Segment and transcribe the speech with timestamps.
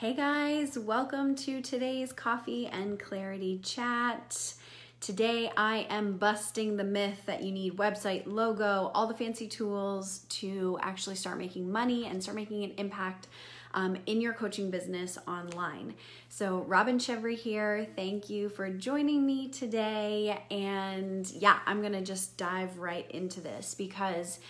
[0.00, 4.52] Hey guys, welcome to today's Coffee and Clarity chat.
[5.00, 10.26] Today I am busting the myth that you need website, logo, all the fancy tools
[10.28, 13.28] to actually start making money and start making an impact
[13.72, 15.94] um, in your coaching business online.
[16.28, 17.86] So, Robin Chevry here.
[17.96, 20.44] Thank you for joining me today.
[20.50, 24.40] And yeah, I'm gonna just dive right into this because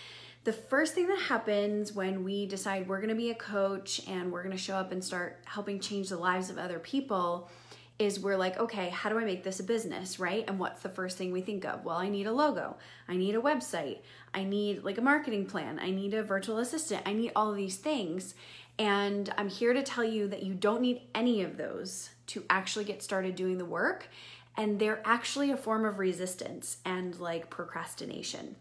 [0.47, 4.31] the first thing that happens when we decide we're going to be a coach and
[4.31, 7.50] we're going to show up and start helping change the lives of other people
[7.99, 10.45] is we're like, okay, how do I make this a business, right?
[10.46, 11.85] And what's the first thing we think of?
[11.85, 12.77] Well, I need a logo,
[13.09, 13.99] I need a website,
[14.32, 17.79] I need like a marketing plan, I need a virtual assistant, I need all these
[17.79, 18.37] things.
[18.79, 22.85] And I'm here to tell you that you don't need any of those to actually
[22.85, 24.09] get started doing the work.
[24.57, 28.54] And they're actually a form of resistance and like procrastination.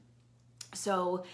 [0.73, 1.25] So,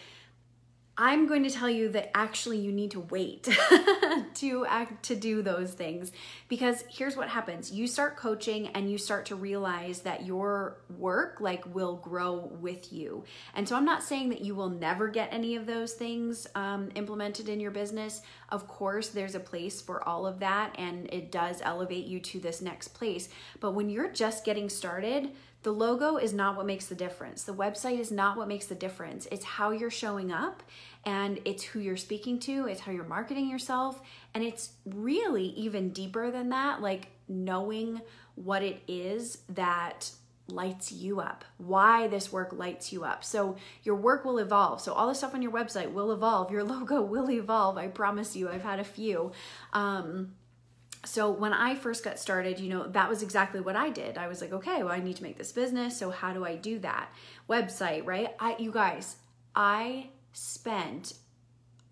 [1.04, 3.50] I'm going to tell you that actually you need to wait
[4.36, 6.12] to act to do those things
[6.48, 7.72] because here's what happens.
[7.72, 12.94] You start coaching and you start to realize that your work like will grow with
[12.94, 13.24] you.
[13.56, 16.92] And so I'm not saying that you will never get any of those things um,
[16.94, 18.22] implemented in your business.
[18.50, 22.40] Of course, there's a place for all of that and it does elevate you to
[22.40, 23.28] this next place.
[23.60, 25.32] But when you're just getting started,
[25.64, 27.44] the logo is not what makes the difference.
[27.44, 29.28] The website is not what makes the difference.
[29.32, 30.64] It's how you're showing up
[31.06, 34.02] and it's who you're speaking to, it's how you're marketing yourself,
[34.34, 38.02] and it's really even deeper than that, like knowing
[38.36, 40.12] what it is that
[40.48, 43.24] lights you up, why this work lights you up.
[43.24, 44.82] So your work will evolve.
[44.82, 46.52] So all the stuff on your website will evolve.
[46.52, 47.78] Your logo will evolve.
[47.78, 48.50] I promise you.
[48.50, 49.32] I've had a few.
[49.74, 50.34] Um,
[51.04, 54.18] so when I first got started, you know, that was exactly what I did.
[54.18, 55.98] I was like, okay, well, I need to make this business.
[55.98, 57.10] So how do I do that?
[57.50, 58.36] Website, right?
[58.40, 59.16] I, you guys,
[59.56, 61.14] I spent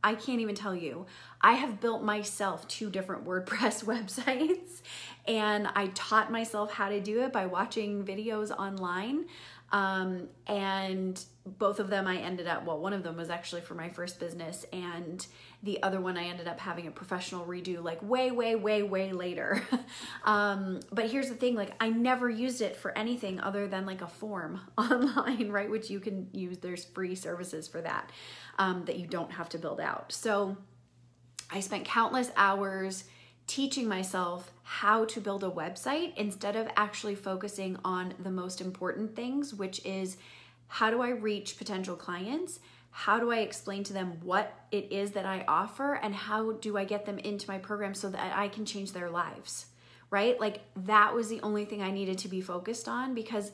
[0.04, 1.06] I can't even tell you.
[1.42, 4.82] I have built myself two different WordPress websites
[5.28, 9.26] and I taught myself how to do it by watching videos online.
[9.72, 13.76] Um, and both of them I ended up, well, one of them was actually for
[13.76, 15.26] my first business, and
[15.64, 19.12] the other one I ended up having a professional redo like way, way, way, way
[19.12, 19.62] later.
[20.24, 24.02] um, but here's the thing like, I never used it for anything other than like
[24.02, 25.70] a form online, right?
[25.70, 28.12] Which you can use, there's free services for that
[28.58, 30.12] um, that you don't have to build out.
[30.12, 30.58] So
[31.52, 33.06] I spent countless hours
[33.50, 39.16] teaching myself how to build a website instead of actually focusing on the most important
[39.16, 40.18] things, which is
[40.68, 42.60] how do I reach potential clients?
[42.92, 45.96] How do I explain to them what it is that I offer?
[45.96, 49.10] And how do I get them into my program so that I can change their
[49.10, 49.66] lives?
[50.12, 50.40] Right?
[50.40, 53.52] Like that was the only thing I needed to be focused on because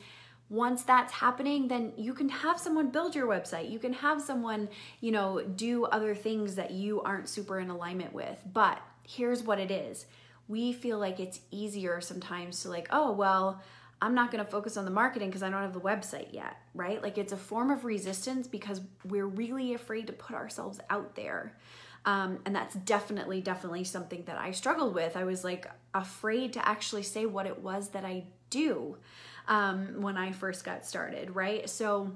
[0.49, 4.69] once that's happening then you can have someone build your website you can have someone
[5.01, 9.59] you know do other things that you aren't super in alignment with but here's what
[9.59, 10.05] it is
[10.47, 13.61] we feel like it's easier sometimes to like oh well
[14.01, 16.57] I'm not going to focus on the marketing because I don't have the website yet,
[16.73, 17.01] right?
[17.01, 21.55] Like it's a form of resistance because we're really afraid to put ourselves out there.
[22.05, 25.17] Um, and that's definitely, definitely something that I struggled with.
[25.17, 28.97] I was like afraid to actually say what it was that I do
[29.47, 31.67] um, when I first got started, right?
[31.69, 32.11] So,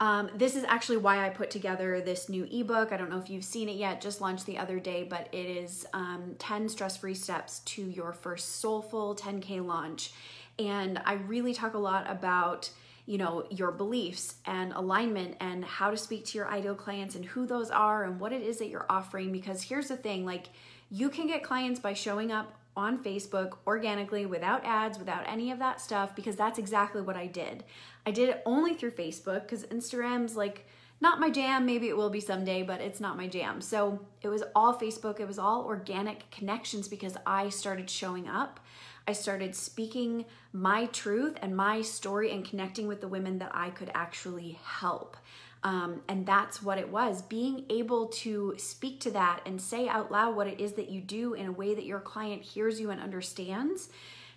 [0.00, 2.92] um, this is actually why I put together this new ebook.
[2.92, 5.46] I don't know if you've seen it yet, just launched the other day, but it
[5.46, 10.12] is um, 10 stress free steps to your first soulful 10K launch.
[10.58, 12.70] And I really talk a lot about
[13.06, 17.24] you know your beliefs and alignment and how to speak to your ideal clients and
[17.24, 20.48] who those are and what it is that you're offering because here's the thing like
[20.90, 25.58] you can get clients by showing up on Facebook organically without ads, without any of
[25.58, 27.64] that stuff, because that's exactly what I did.
[28.06, 30.66] I did it only through Facebook because Instagram's like
[31.00, 31.66] not my jam.
[31.66, 33.60] Maybe it will be someday, but it's not my jam.
[33.60, 38.60] So it was all Facebook, it was all organic connections because I started showing up.
[39.08, 43.70] I started speaking my truth and my story and connecting with the women that I
[43.70, 45.16] could actually help.
[45.62, 50.12] Um, and that's what it was being able to speak to that and say out
[50.12, 52.90] loud what it is that you do in a way that your client hears you
[52.90, 53.88] and understands.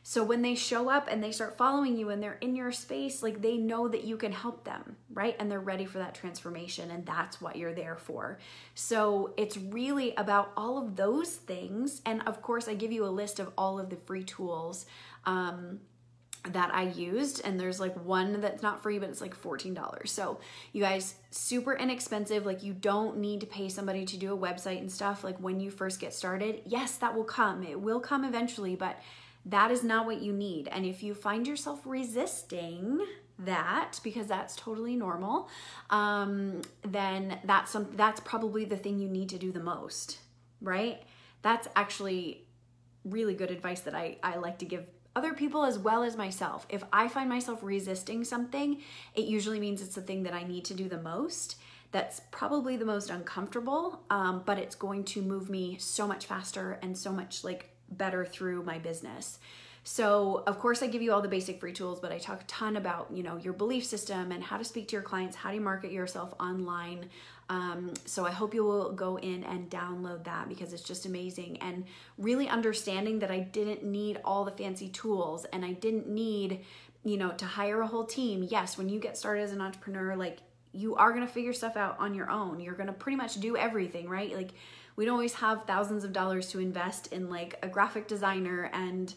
[0.09, 3.21] So when they show up and they start following you and they're in your space,
[3.21, 5.35] like they know that you can help them, right?
[5.39, 6.89] And they're ready for that transformation.
[6.89, 8.39] And that's what you're there for.
[8.73, 12.01] So it's really about all of those things.
[12.07, 14.87] And of course, I give you a list of all of the free tools.
[15.25, 15.81] Um,
[16.53, 20.07] that I used, and there's like one that's not free, but it's like $14.
[20.07, 20.39] So,
[20.71, 22.45] you guys, super inexpensive.
[22.45, 25.21] Like, you don't need to pay somebody to do a website and stuff.
[25.21, 27.61] Like, when you first get started, yes, that will come.
[27.63, 28.97] It will come eventually, but
[29.45, 30.67] that is not what you need.
[30.67, 32.99] And if you find yourself resisting
[33.39, 35.49] that, because that's totally normal,
[35.89, 40.19] um, then that's some that's probably the thing you need to do the most,
[40.61, 41.01] right?
[41.41, 42.45] That's actually
[43.05, 46.67] really good advice that I, I like to give other people as well as myself.
[46.69, 48.81] If I find myself resisting something,
[49.15, 51.55] it usually means it's the thing that I need to do the most.
[51.91, 56.77] That's probably the most uncomfortable, um, but it's going to move me so much faster
[56.83, 59.39] and so much like better through my business.
[59.83, 62.45] So, of course, I give you all the basic free tools, but I talk a
[62.45, 65.51] ton about, you know, your belief system and how to speak to your clients, how
[65.51, 67.05] you market yourself online.
[67.49, 71.57] Um, so, I hope you will go in and download that because it's just amazing.
[71.61, 71.85] And
[72.17, 76.59] really understanding that I didn't need all the fancy tools and I didn't need,
[77.03, 78.45] you know, to hire a whole team.
[78.47, 80.39] Yes, when you get started as an entrepreneur, like
[80.71, 82.59] you are going to figure stuff out on your own.
[82.59, 84.35] You're going to pretty much do everything, right?
[84.35, 84.51] Like,
[84.99, 89.13] we don't always have thousands of dollars to invest in like a graphic designer and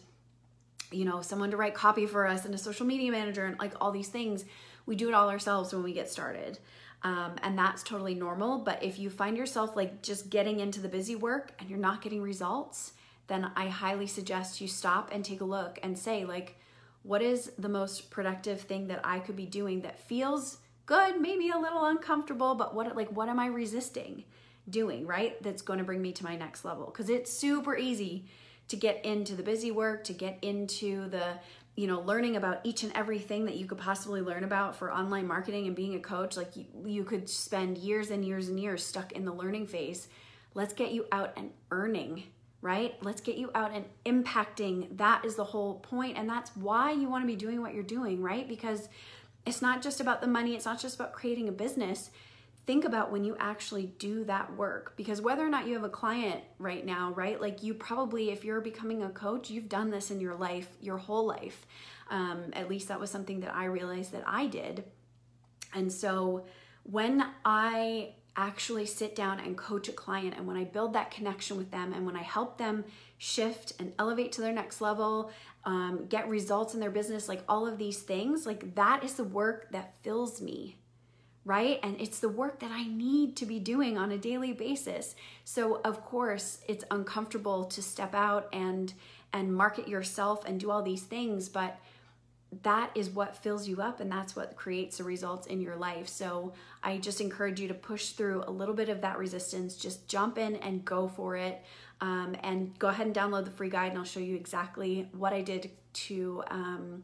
[0.93, 3.73] you know, someone to write copy for us and a social media manager and like
[3.81, 4.45] all these things.
[4.85, 6.57] We do it all ourselves when we get started.
[7.01, 8.59] Um, and that's totally normal.
[8.59, 12.01] But if you find yourself like just getting into the busy work and you're not
[12.01, 12.93] getting results,
[13.27, 16.55] then I highly suggest you stop and take a look and say, like,
[17.01, 21.49] what is the most productive thing that I could be doing that feels good, maybe
[21.49, 24.23] a little uncomfortable, but what like what am I resisting
[24.69, 25.41] doing, right?
[25.43, 26.85] That's going to bring me to my next level.
[26.85, 28.25] Because it's super easy
[28.69, 31.39] to get into the busy work, to get into the
[31.75, 35.27] you know learning about each and everything that you could possibly learn about for online
[35.27, 36.37] marketing and being a coach.
[36.37, 40.07] Like you, you could spend years and years and years stuck in the learning phase.
[40.53, 42.23] Let's get you out and earning
[42.61, 42.95] right?
[43.03, 44.97] Let's get you out and impacting.
[44.97, 47.83] That is the whole point and that's why you want to be doing what you're
[47.83, 48.47] doing right?
[48.47, 48.87] Because
[49.45, 52.09] it's not just about the money it's not just about creating a business
[52.65, 55.89] think about when you actually do that work because whether or not you have a
[55.89, 60.11] client right now right like you probably if you're becoming a coach you've done this
[60.11, 61.65] in your life your whole life.
[62.09, 64.83] Um, at least that was something that i realized that i did.
[65.73, 66.45] And so
[66.83, 71.55] when i actually sit down and coach a client and when i build that connection
[71.55, 72.83] with them and when i help them
[73.19, 75.31] shift and elevate to their next level
[75.65, 79.23] um, get results in their business like all of these things like that is the
[79.23, 80.75] work that fills me
[81.45, 81.79] right?
[81.83, 85.15] And it's the work that I need to be doing on a daily basis.
[85.43, 88.93] So of course, it's uncomfortable to step out and
[89.35, 91.79] and market yourself and do all these things, but
[92.61, 96.07] that is what fills you up and that's what creates the results in your life.
[96.07, 96.53] So
[96.83, 99.75] I just encourage you to push through a little bit of that resistance.
[99.75, 101.63] Just jump in and go for it.
[101.99, 105.31] Um, and go ahead and download the free guide, and I'll show you exactly what
[105.31, 107.03] I did to um,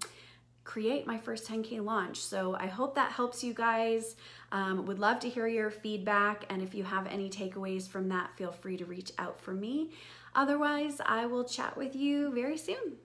[0.69, 2.19] create my first 10K launch.
[2.19, 4.15] So I hope that helps you guys.
[4.51, 6.45] Um, would love to hear your feedback.
[6.51, 9.89] And if you have any takeaways from that, feel free to reach out for me.
[10.35, 12.97] Otherwise, I will chat with you very soon.